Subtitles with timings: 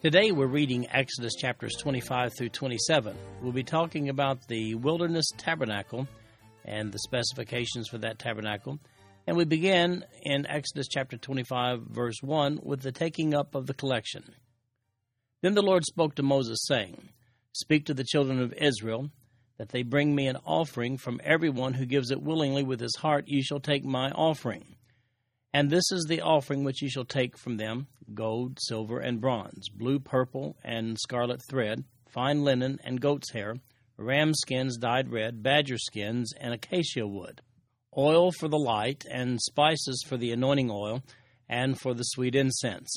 [0.00, 3.16] Today we're reading Exodus chapters 25 through 27.
[3.42, 6.06] We'll be talking about the wilderness tabernacle
[6.64, 8.78] and the specifications for that tabernacle.
[9.26, 13.74] And we begin in Exodus chapter 25, verse 1, with the taking up of the
[13.74, 14.36] collection.
[15.42, 17.08] Then the Lord spoke to Moses, saying,
[17.50, 19.10] Speak to the children of Israel
[19.58, 23.26] that they bring me an offering from everyone who gives it willingly with his heart,
[23.26, 24.76] you shall take my offering.
[25.52, 29.68] And this is the offering which ye shall take from them gold, silver, and bronze,
[29.68, 33.56] blue, purple, and scarlet thread, fine linen, and goat's hair,
[33.96, 37.40] ram skins dyed red, badger skins, and acacia wood,
[37.96, 41.02] oil for the light, and spices for the anointing oil,
[41.48, 42.90] and for the sweet incense,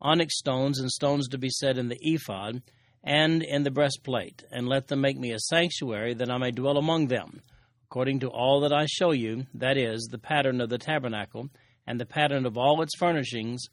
[0.00, 2.62] onyx stones and stones to be set in the ephod,
[3.04, 6.78] and in the breastplate, and let them make me a sanctuary that I may dwell
[6.78, 7.42] among them,
[7.84, 11.48] according to all that I show you, that is, the pattern of the tabernacle,
[11.88, 13.64] and the pattern of all its furnishings,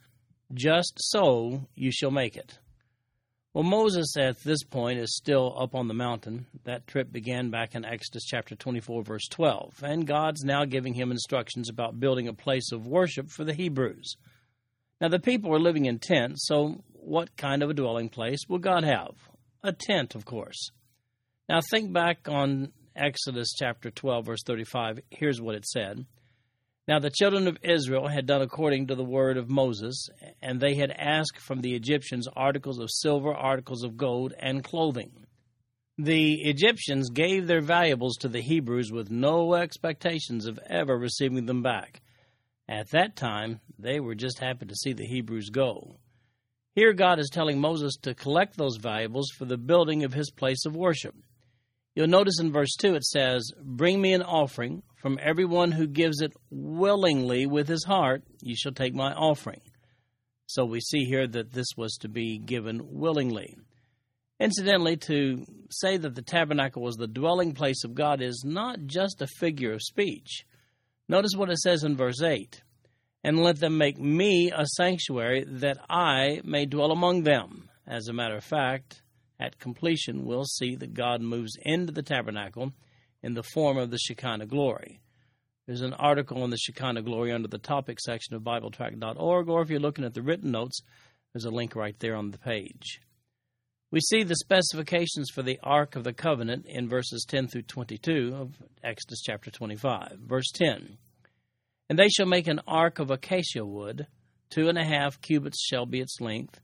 [0.53, 2.57] just so you shall make it.
[3.53, 6.45] Well, Moses at this point is still up on the mountain.
[6.63, 11.11] That trip began back in Exodus chapter 24, verse 12, and God's now giving him
[11.11, 14.15] instructions about building a place of worship for the Hebrews.
[15.01, 18.59] Now, the people are living in tents, so what kind of a dwelling place will
[18.59, 19.11] God have?
[19.61, 20.71] A tent, of course.
[21.49, 25.01] Now think back on Exodus chapter 12, verse 35.
[25.09, 26.05] Here's what it said.
[26.87, 30.07] Now the children of Israel had done according to the word of Moses,
[30.41, 35.25] and they had asked from the Egyptians articles of silver, articles of gold, and clothing.
[35.97, 41.63] The Egyptians gave their valuables to the Hebrews with no expectations of ever receiving them
[41.63, 42.01] back.
[42.67, 45.97] At that time, they were just happy to see the Hebrews go.
[46.75, 50.65] Here, God is telling Moses to collect those valuables for the building of his place
[50.65, 51.15] of worship.
[51.95, 56.19] You'll notice in verse 2 it says, Bring me an offering from everyone who gives
[56.21, 59.61] it willingly with his heart, you shall take my offering.
[60.47, 63.55] So we see here that this was to be given willingly.
[64.39, 69.21] Incidentally, to say that the tabernacle was the dwelling place of God is not just
[69.21, 70.45] a figure of speech.
[71.07, 72.61] Notice what it says in verse 8
[73.23, 77.69] and let them make me a sanctuary that I may dwell among them.
[77.87, 79.01] As a matter of fact,
[79.39, 82.71] at completion, we'll see that God moves into the tabernacle
[83.21, 85.01] in the form of the Shekinah glory.
[85.65, 89.69] There's an article on the Shekinah glory under the topic section of BibleTrack.org, or if
[89.69, 90.81] you're looking at the written notes,
[91.33, 93.01] there's a link right there on the page.
[93.91, 98.35] We see the specifications for the Ark of the Covenant in verses 10 through 22
[98.35, 100.19] of Exodus chapter 25.
[100.27, 100.97] Verse 10
[101.89, 104.07] and they shall make an ark of acacia wood,
[104.49, 106.59] two and a half cubits shall be its length,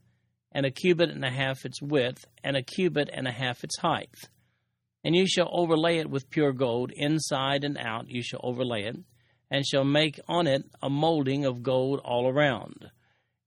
[0.52, 3.78] and a cubit and a half its width, and a cubit and a half its
[3.78, 4.14] height.
[5.04, 8.96] And you shall overlay it with pure gold, inside and out you shall overlay it,
[9.50, 12.90] and shall make on it a molding of gold all around.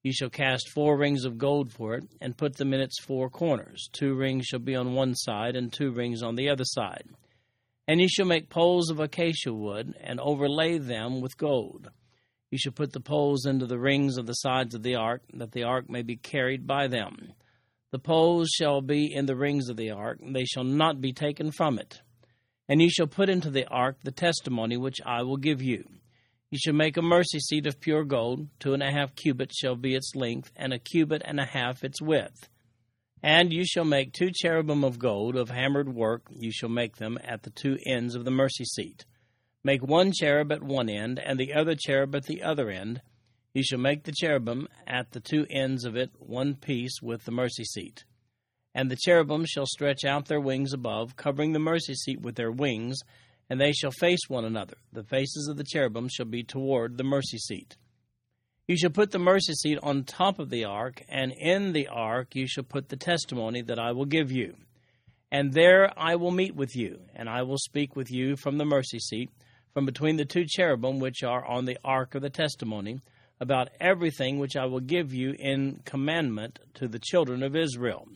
[0.04, 3.30] You shall cast four rings of gold for it, and put them in its four
[3.30, 3.90] corners.
[3.92, 7.08] Two rings shall be on one side, and two rings on the other side.
[7.88, 11.90] And you shall make poles of acacia wood, and overlay them with gold.
[12.51, 15.51] You shall put the poles into the rings of the sides of the ark, that
[15.51, 17.33] the ark may be carried by them.
[17.91, 21.13] The poles shall be in the rings of the ark, and they shall not be
[21.13, 22.01] taken from it.
[22.67, 25.88] And you shall put into the ark the testimony which I will give you.
[26.51, 29.75] You shall make a mercy seat of pure gold, two and a half cubits shall
[29.75, 32.50] be its length, and a cubit and a half its width.
[33.22, 37.17] And you shall make two cherubim of gold, of hammered work, you shall make them
[37.23, 39.06] at the two ends of the mercy seat.
[39.65, 43.01] Make one cherub at one end, and the other cherub at the other end.
[43.51, 47.31] You shall make the cherubim at the two ends of it one piece with the
[47.31, 48.06] mercy seat.
[48.75, 52.51] And the cherubim shall stretch out their wings above, covering the mercy seat with their
[52.51, 53.00] wings,
[53.50, 54.75] and they shall face one another.
[54.94, 57.75] The faces of the cherubim shall be toward the mercy seat.
[58.67, 62.35] You shall put the mercy seat on top of the ark, and in the ark
[62.35, 64.57] you shall put the testimony that I will give you.
[65.31, 68.65] And there I will meet with you, and I will speak with you from the
[68.65, 69.31] mercy seat,
[69.75, 73.01] from between the two cherubim which are on the ark of the testimony,
[73.42, 78.07] about everything which I will give you in commandment to the children of Israel.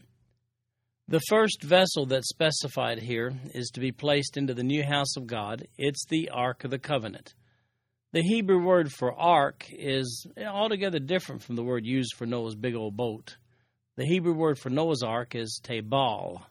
[1.09, 5.27] The first vessel that's specified here is to be placed into the new house of
[5.27, 5.67] God.
[5.77, 7.33] It's the Ark of the Covenant.
[8.13, 12.75] The Hebrew word for ark is altogether different from the word used for Noah's big
[12.75, 13.35] old boat.
[13.97, 16.41] The Hebrew word for Noah's ark is tebah,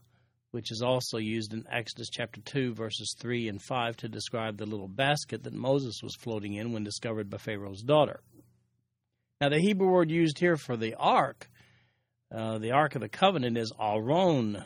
[0.50, 4.66] which is also used in Exodus chapter 2, verses 3 and 5 to describe the
[4.66, 8.20] little basket that Moses was floating in when discovered by Pharaoh's daughter.
[9.40, 11.48] Now, the Hebrew word used here for the ark,
[12.34, 14.64] uh, the Ark of the Covenant, is aron.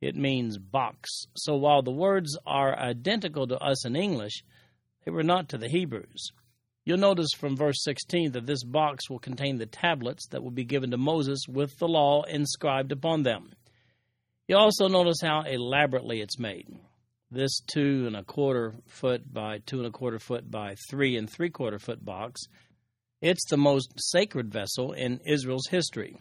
[0.00, 1.26] It means box.
[1.36, 4.42] So while the words are identical to us in English,
[5.04, 6.32] they were not to the Hebrews.
[6.84, 10.64] You'll notice from verse 16 that this box will contain the tablets that will be
[10.64, 13.52] given to Moses with the law inscribed upon them.
[14.48, 16.66] You also notice how elaborately it's made.
[17.30, 21.30] This two and a quarter foot by two and a quarter foot by three and
[21.30, 22.42] three quarter foot box,
[23.20, 26.16] it's the most sacred vessel in Israel's history.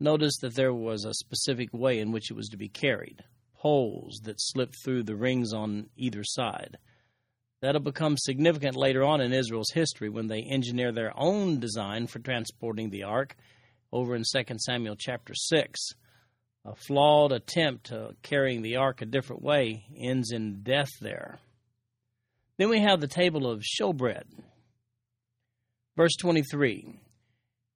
[0.00, 3.22] Notice that there was a specific way in which it was to be carried
[3.64, 6.76] poles that slipped through the rings on either side.
[7.62, 12.18] That'll become significant later on in Israel's history when they engineer their own design for
[12.18, 13.36] transporting the ark
[13.90, 15.80] over in 2 Samuel chapter 6.
[16.66, 21.38] A flawed attempt to carrying the ark a different way ends in death there.
[22.56, 24.24] Then we have the table of showbread.
[25.96, 26.98] Verse 23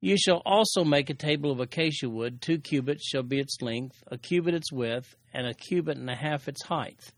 [0.01, 4.03] You shall also make a table of acacia wood, two cubits shall be its length,
[4.07, 7.11] a cubit its width, and a cubit and a half its height.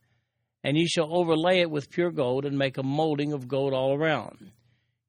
[0.65, 3.95] And ye shall overlay it with pure gold, and make a molding of gold all
[3.95, 4.51] around.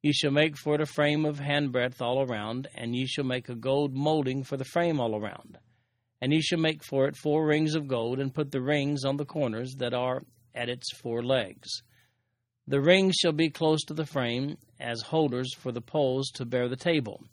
[0.01, 3.49] Ye shall make for it a frame of handbreadth all around, and ye shall make
[3.49, 5.57] a gold molding for the frame all around.
[6.23, 9.17] And ye shall make for it four rings of gold, and put the rings on
[9.17, 10.23] the corners that are
[10.55, 11.81] at its four legs.
[12.65, 16.69] The rings shall be close to the frame, as holders for the poles to bear
[16.69, 17.25] the table.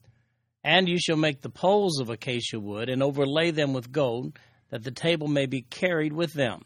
[0.65, 4.37] And you shall make the poles of acacia wood, and overlay them with gold,
[4.71, 6.61] that the table may be carried with them.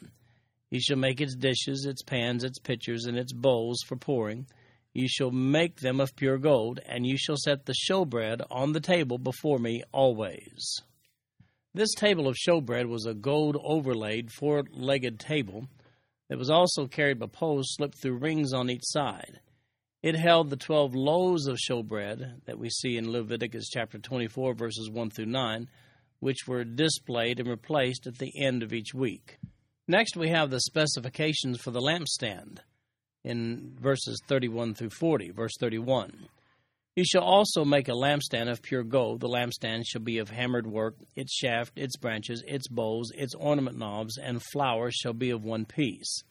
[0.70, 4.46] You shall make its dishes, its pans, its pitchers, and its bowls for pouring.
[4.94, 8.80] You shall make them of pure gold, and you shall set the showbread on the
[8.80, 10.80] table before me always.
[11.76, 15.66] This table of showbread was a gold overlaid four legged table
[16.28, 19.40] that was also carried by poles slipped through rings on each side.
[20.00, 24.88] It held the twelve loaves of showbread that we see in Leviticus chapter 24, verses
[24.88, 25.68] 1 through 9,
[26.20, 29.38] which were displayed and replaced at the end of each week.
[29.88, 32.58] Next, we have the specifications for the lampstand
[33.24, 35.30] in verses 31 through 40.
[35.30, 36.28] Verse 31.
[36.96, 39.18] You shall also make a lampstand of pure gold.
[39.18, 40.94] The lampstand shall be of hammered work.
[41.16, 45.64] Its shaft, its branches, its bowls, its ornament knobs, and flowers shall be of one
[45.64, 46.22] piece.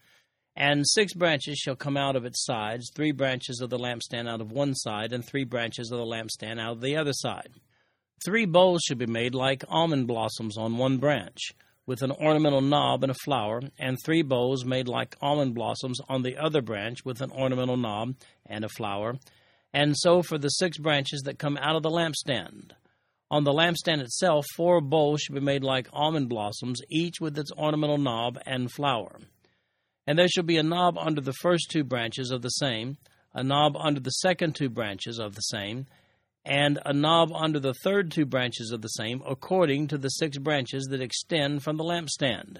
[0.55, 4.39] And six branches shall come out of its sides, three branches of the lampstand out
[4.39, 7.49] of one side, and three branches of the lampstand out of the other side.
[8.23, 11.51] Three bowls shall be made like almond blossoms on one branch,
[11.85, 16.21] with an ornamental knob and a flower, and three bowls made like almond blossoms on
[16.21, 19.17] the other branch, with an ornamental knob and a flower
[19.73, 22.71] and so for the six branches that come out of the lampstand.
[23.31, 27.51] On the lampstand itself, four bowls should be made like almond blossoms, each with its
[27.53, 29.19] ornamental knob and flower.
[30.05, 32.97] And there shall be a knob under the first two branches of the same,
[33.33, 35.87] a knob under the second two branches of the same,
[36.45, 40.37] and a knob under the third two branches of the same, according to the six
[40.37, 42.59] branches that extend from the lampstand.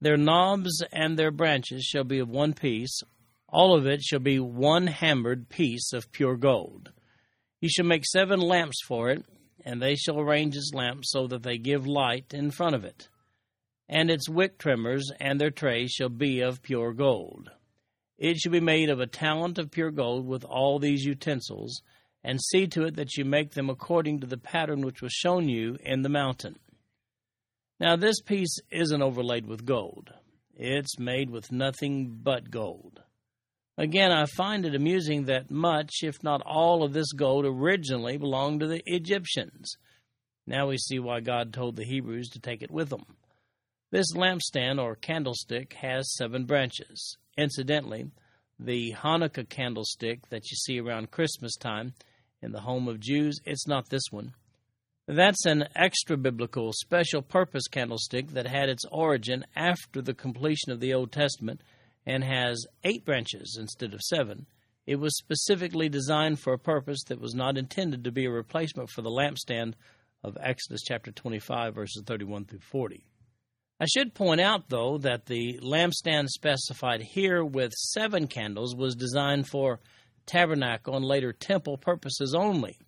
[0.00, 3.02] Their knobs and their branches shall be of one piece,
[3.52, 6.90] all of it shall be one hammered piece of pure gold.
[7.60, 9.24] You shall make seven lamps for it,
[9.64, 13.08] and they shall arrange its lamps so that they give light in front of it.
[13.88, 17.50] And its wick trimmers and their trays shall be of pure gold.
[18.18, 21.82] It shall be made of a talent of pure gold with all these utensils,
[22.24, 25.48] and see to it that you make them according to the pattern which was shown
[25.48, 26.58] you in the mountain.
[27.78, 30.10] Now, this piece isn't overlaid with gold,
[30.54, 33.01] it's made with nothing but gold.
[33.82, 38.60] Again, I find it amusing that much, if not all, of this gold originally belonged
[38.60, 39.76] to the Egyptians.
[40.46, 43.04] Now we see why God told the Hebrews to take it with them.
[43.90, 47.16] This lampstand or candlestick has seven branches.
[47.36, 48.12] Incidentally,
[48.56, 51.94] the Hanukkah candlestick that you see around Christmas time
[52.40, 54.32] in the home of Jews, it's not this one.
[55.08, 60.78] That's an extra biblical special purpose candlestick that had its origin after the completion of
[60.78, 61.62] the Old Testament
[62.06, 64.46] and has eight branches instead of seven,
[64.86, 68.90] it was specifically designed for a purpose that was not intended to be a replacement
[68.90, 69.74] for the lampstand
[70.24, 73.04] of Exodus chapter 25, verses 31 through 40.
[73.80, 79.48] I should point out, though, that the lampstand specified here with seven candles was designed
[79.48, 79.80] for
[80.26, 82.78] tabernacle and later temple purposes only.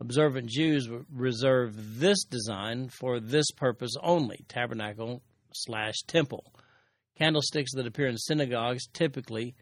[0.00, 6.52] Observant Jews reserve this design for this purpose only tabernacle slash temple.
[7.18, 9.54] Candlesticks that appear in synagogues typically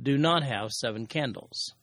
[0.00, 1.74] do not have seven candles.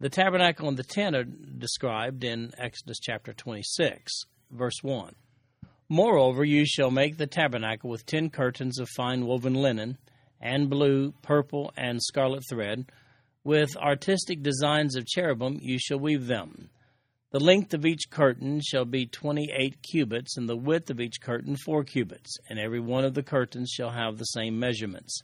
[0.00, 4.12] The tabernacle and the tent are described in Exodus chapter 26,
[4.50, 5.14] verse 1.
[5.88, 9.98] Moreover, you shall make the tabernacle with ten curtains of fine woven linen,
[10.40, 12.90] and blue, purple, and scarlet thread.
[13.44, 16.70] With artistic designs of cherubim you shall weave them.
[17.32, 21.18] The length of each curtain shall be twenty eight cubits, and the width of each
[21.22, 25.22] curtain four cubits, and every one of the curtains shall have the same measurements.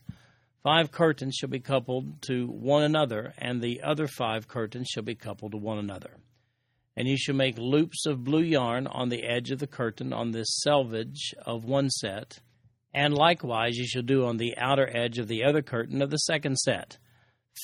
[0.63, 5.15] Five curtains shall be coupled to one another, and the other five curtains shall be
[5.15, 6.17] coupled to one another.
[6.97, 10.31] And you shall make loops of blue yarn on the edge of the curtain on
[10.31, 12.39] this selvage of one set,
[12.95, 16.17] and likewise you shall do on the outer edge of the other curtain of the
[16.17, 16.97] second set.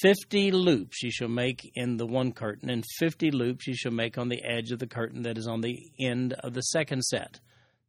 [0.00, 4.18] Fifty loops you shall make in the one curtain, and fifty loops you shall make
[4.18, 7.40] on the edge of the curtain that is on the end of the second set,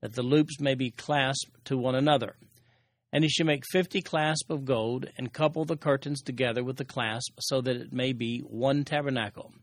[0.02, 2.36] that the loops may be clasped to one another.
[3.12, 6.86] And you shall make fifty clasps of gold, and couple the curtains together with the
[6.86, 9.54] clasp, so that it may be one tabernacle.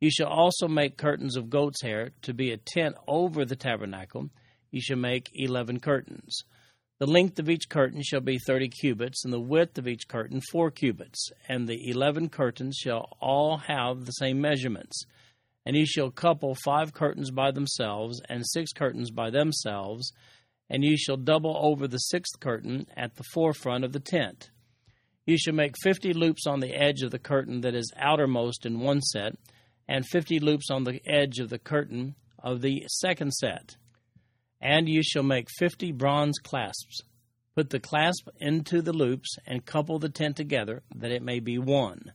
[0.00, 4.30] You shall also make curtains of goat's hair to be a tent over the tabernacle.
[4.70, 6.42] You shall make eleven curtains.
[6.98, 10.40] The length of each curtain shall be thirty cubits, and the width of each curtain
[10.50, 15.04] four cubits, and the eleven curtains shall all have the same measurements.
[15.66, 20.12] And you shall couple five curtains by themselves, and six curtains by themselves,
[20.70, 24.50] and you shall double over the sixth curtain at the forefront of the tent.
[25.26, 28.80] You shall make fifty loops on the edge of the curtain that is outermost in
[28.80, 29.34] one set,
[29.86, 33.76] and fifty loops on the edge of the curtain of the second set.
[34.68, 37.02] And you shall make fifty bronze clasps.
[37.54, 41.56] Put the clasp into the loops, and couple the tent together, that it may be
[41.56, 42.10] one.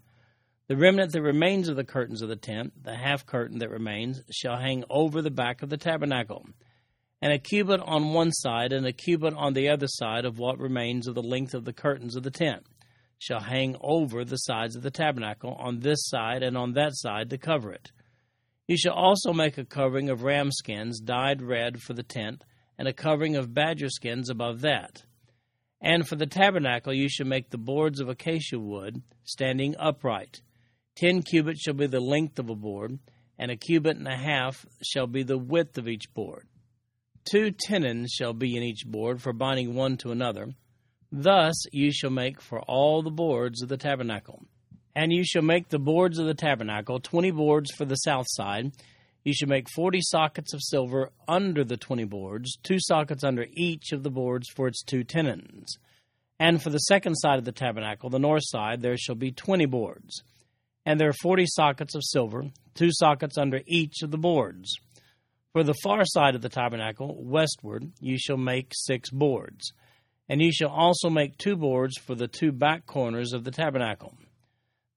[0.68, 4.22] The remnant that remains of the curtains of the tent, the half curtain that remains,
[4.34, 6.46] shall hang over the back of the tabernacle,
[7.22, 10.60] and a cubit on one side, and a cubit on the other side of what
[10.60, 12.66] remains of the length of the curtains of the tent,
[13.18, 17.30] shall hang over the sides of the tabernacle, on this side and on that side,
[17.30, 17.94] to cover it.
[18.72, 22.46] You shall also make a covering of ram skins dyed red for the tent,
[22.78, 25.04] and a covering of badger skins above that.
[25.82, 30.40] And for the tabernacle you shall make the boards of acacia wood, standing upright.
[30.96, 32.98] Ten cubits shall be the length of a board,
[33.38, 36.48] and a cubit and a half shall be the width of each board.
[37.30, 40.48] Two tenons shall be in each board for binding one to another.
[41.12, 44.46] Thus you shall make for all the boards of the tabernacle.
[44.96, 48.72] And you shall make the boards of the tabernacle, twenty boards for the south side.
[49.24, 53.92] You shall make forty sockets of silver under the twenty boards, two sockets under each
[53.92, 55.78] of the boards for its two tenons.
[56.40, 59.66] And for the second side of the tabernacle, the north side, there shall be twenty
[59.66, 60.24] boards.
[60.86, 64.76] And there are forty sockets of silver, two sockets under each of the boards.
[65.54, 69.72] For the far side of the tabernacle, westward, you shall make six boards.
[70.28, 74.18] And you shall also make two boards for the two back corners of the tabernacle.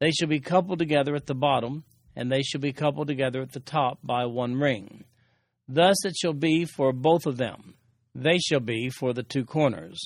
[0.00, 1.84] They shall be coupled together at the bottom,
[2.16, 5.04] and they shall be coupled together at the top by one ring.
[5.68, 7.74] Thus it shall be for both of them.
[8.14, 10.00] They shall be for the two corners.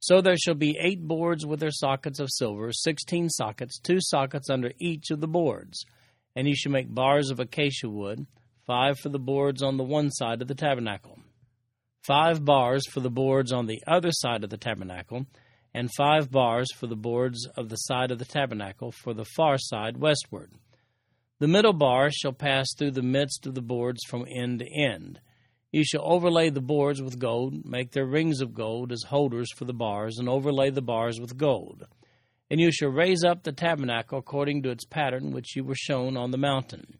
[0.00, 4.48] So there shall be eight boards with their sockets of silver, sixteen sockets, two sockets
[4.48, 5.84] under each of the boards.
[6.36, 8.26] And you shall make bars of acacia wood,
[8.64, 11.18] five for the boards on the one side of the tabernacle,
[12.06, 15.26] five bars for the boards on the other side of the tabernacle,
[15.78, 19.56] and five bars for the boards of the side of the tabernacle for the far
[19.56, 20.50] side westward.
[21.38, 25.20] The middle bar shall pass through the midst of the boards from end to end.
[25.70, 29.66] You shall overlay the boards with gold, make their rings of gold as holders for
[29.66, 31.84] the bars, and overlay the bars with gold.
[32.50, 36.16] And you shall raise up the tabernacle according to its pattern which you were shown
[36.16, 36.98] on the mountain.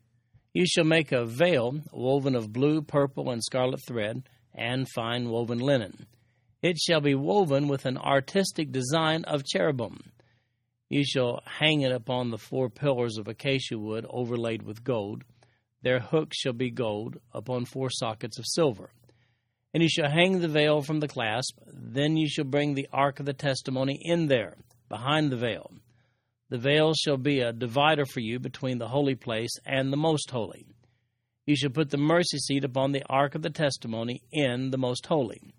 [0.54, 4.22] You shall make a veil woven of blue, purple, and scarlet thread,
[4.54, 6.06] and fine woven linen.
[6.60, 10.12] It shall be woven with an artistic design of cherubim.
[10.88, 15.22] You shall hang it upon the four pillars of acacia wood overlaid with gold.
[15.82, 18.90] Their hooks shall be gold, upon four sockets of silver.
[19.72, 21.58] And you shall hang the veil from the clasp.
[21.66, 24.56] Then you shall bring the ark of the testimony in there,
[24.88, 25.70] behind the veil.
[26.48, 30.30] The veil shall be a divider for you between the holy place and the most
[30.30, 30.66] holy.
[31.46, 35.06] You shall put the mercy seat upon the ark of the testimony in the most
[35.06, 35.54] holy.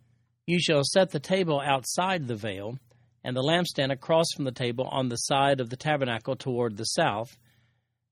[0.50, 2.80] You shall set the table outside the veil,
[3.24, 6.86] and the lampstand across from the table on the side of the tabernacle toward the
[6.86, 7.38] south,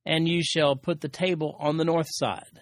[0.06, 2.62] and you shall put the table on the north side.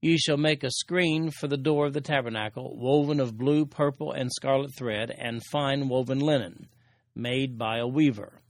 [0.00, 4.12] You shall make a screen for the door of the tabernacle, woven of blue, purple,
[4.12, 6.70] and scarlet thread, and fine woven linen,
[7.14, 8.40] made by a weaver.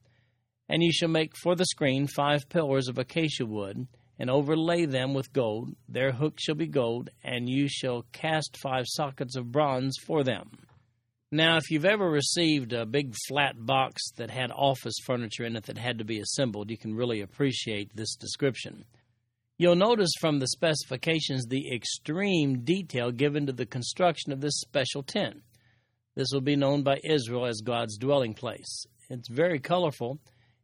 [0.68, 5.14] And you shall make for the screen five pillars of acacia wood, and overlay them
[5.14, 5.74] with gold.
[5.88, 10.50] Their hooks shall be gold, and you shall cast five sockets of bronze for them.
[11.32, 15.64] Now, if you've ever received a big flat box that had office furniture in it
[15.64, 18.84] that had to be assembled, you can really appreciate this description.
[19.58, 25.02] You'll notice from the specifications the extreme detail given to the construction of this special
[25.02, 25.42] tent.
[26.14, 28.86] This will be known by Israel as God's dwelling place.
[29.10, 30.18] It's very colorful.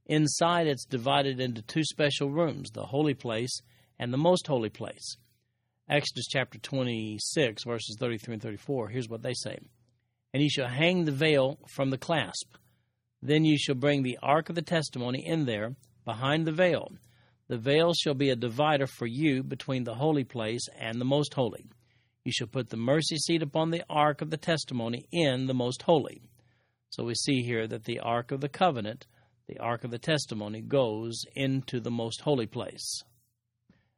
[0.07, 3.61] Inside, it's divided into two special rooms the holy place
[3.99, 5.17] and the most holy place.
[5.89, 8.89] Exodus chapter 26, verses 33 and 34.
[8.89, 9.59] Here's what they say
[10.33, 12.57] And ye shall hang the veil from the clasp.
[13.21, 16.93] Then ye shall bring the ark of the testimony in there, behind the veil
[17.53, 21.35] the veil shall be a divider for you between the holy place and the most
[21.35, 21.67] holy.
[22.25, 25.83] You shall put the mercy seat upon the ark of the testimony in the most
[25.83, 26.23] holy.
[26.89, 29.07] So we see here that the ark of the covenant,
[29.47, 33.03] the ark of the testimony, goes into the most holy place.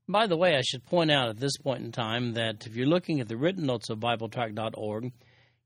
[0.09, 2.87] By the way, I should point out at this point in time that if you're
[2.87, 5.13] looking at the written notes of BibleTrack.org,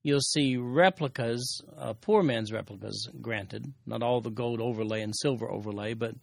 [0.04, 5.50] you'll see replicas, uh, poor man's replicas, granted, not all the gold overlay and silver
[5.50, 6.14] overlay, but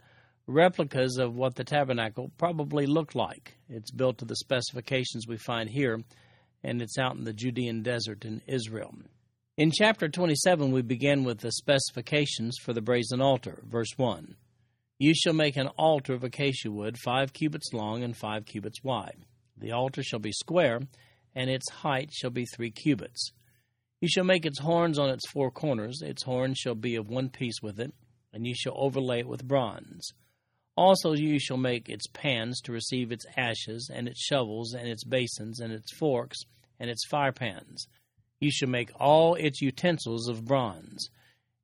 [0.48, 3.58] replicas of what the tabernacle probably looked like.
[3.68, 6.02] It's built to the specifications we find here,
[6.64, 8.96] and it's out in the Judean desert in Israel.
[9.58, 13.64] In chapter 27, we begin with the specifications for the brazen altar.
[13.66, 14.36] Verse 1
[15.00, 19.24] You shall make an altar of acacia wood, five cubits long and five cubits wide.
[19.56, 20.82] The altar shall be square,
[21.34, 23.32] and its height shall be three cubits.
[24.02, 27.30] You shall make its horns on its four corners, its horns shall be of one
[27.30, 27.94] piece with it,
[28.34, 30.12] and you shall overlay it with bronze.
[30.76, 35.06] Also, you shall make its pans to receive its ashes, and its shovels, and its
[35.06, 36.40] basins, and its forks,
[36.78, 37.88] and its firepans.
[38.40, 41.10] You shall make all its utensils of bronze.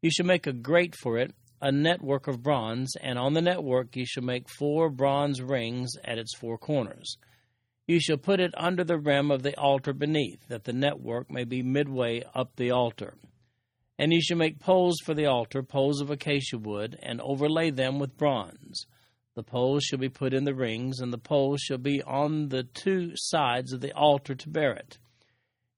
[0.02, 3.96] You shall make a grate for it, a network of bronze, and on the network
[3.96, 7.18] you shall make four bronze rings at its four corners.
[7.88, 11.44] You shall put it under the rim of the altar beneath, that the network may
[11.44, 13.16] be midway up the altar.
[14.00, 18.00] And you shall make poles for the altar, poles of acacia wood, and overlay them
[18.00, 18.86] with bronze.
[19.36, 22.64] The poles shall be put in the rings, and the poles shall be on the
[22.64, 24.98] two sides of the altar to bear it.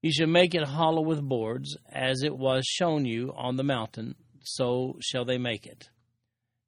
[0.03, 4.15] You shall make it hollow with boards, as it was shown you on the mountain,
[4.41, 5.89] so shall they make it.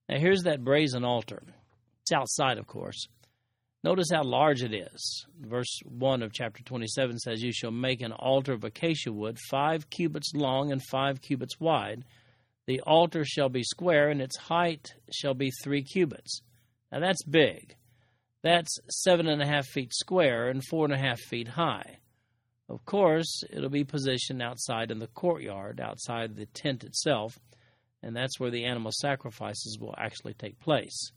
[0.07, 1.43] Now here's that brazen altar.
[2.03, 3.07] It's outside, of course.
[3.83, 5.25] Notice how large it is.
[5.41, 9.89] Verse 1 of chapter 27 says, You shall make an altar of acacia wood, five
[9.89, 12.05] cubits long and five cubits wide.
[12.67, 16.39] The altar shall be square, and its height shall be three cubits.
[16.89, 17.75] Now that's big.
[18.43, 21.97] That's seven and a half feet square and four and a half feet high.
[22.67, 27.39] Of course, it'll be positioned outside in the courtyard, outside the tent itself,
[28.01, 31.11] and that's where the animal sacrifices will actually take place.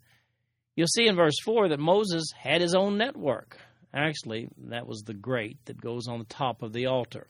[0.77, 3.59] You'll see in verse 4 that Moses had his own network.
[3.95, 7.27] Actually, that was the grate that goes on the top of the altar.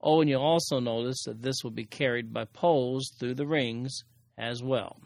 [0.00, 4.04] Oh, and you'll also notice that this will be carried by poles through the rings
[4.36, 5.00] as well.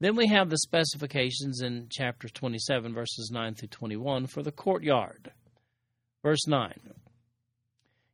[0.00, 5.32] Then we have the specifications in chapter 27, verses 9 through 21 for the courtyard.
[6.22, 6.72] Verse 9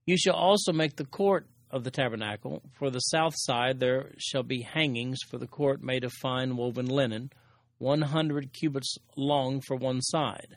[0.05, 2.62] You shall also make the court of the tabernacle.
[2.73, 6.87] For the south side there shall be hangings for the court made of fine woven
[6.87, 7.31] linen,
[7.79, 10.57] 100 cubits long for one side.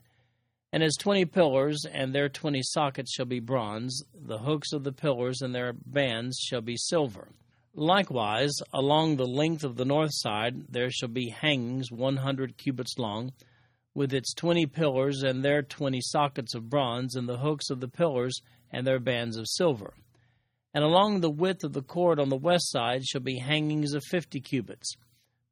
[0.73, 4.91] And as twenty pillars, and their twenty sockets shall be bronze, the hooks of the
[4.91, 7.29] pillars and their bands shall be silver.
[7.73, 12.97] Likewise, along the length of the north side there shall be hangings one hundred cubits
[12.97, 13.31] long,
[13.93, 17.87] with its twenty pillars and their twenty sockets of bronze, and the hooks of the
[17.87, 18.41] pillars
[18.75, 19.93] and their bands of silver.
[20.73, 24.03] And along the width of the court on the west side shall be hangings of
[24.03, 24.93] fifty cubits,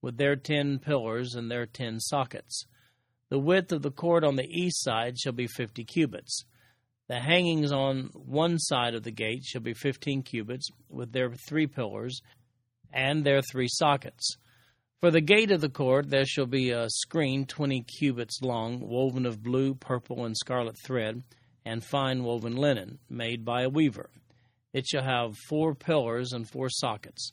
[0.02, 2.66] with their ten pillars and their ten sockets.
[3.30, 6.44] The width of the court on the east side shall be fifty cubits.
[7.08, 11.68] The hangings on one side of the gate shall be fifteen cubits, with their three
[11.68, 12.22] pillars
[12.92, 14.36] and their three sockets.
[15.00, 19.26] For the gate of the court there shall be a screen twenty cubits long, woven
[19.26, 21.24] of blue, purple, and scarlet thread,
[21.65, 24.10] and fine woven linen, made by a weaver.
[24.73, 27.32] It shall have four pillars and four sockets.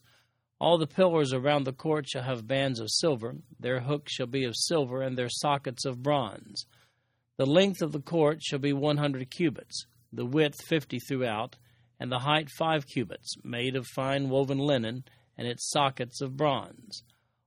[0.60, 4.44] All the pillars around the court shall have bands of silver, their hooks shall be
[4.44, 6.66] of silver, and their sockets of bronze.
[7.38, 11.56] The length of the court shall be one hundred cubits, the width fifty throughout,
[11.98, 15.04] and the height five cubits, made of fine woven linen,
[15.38, 17.02] and its sockets of bronze.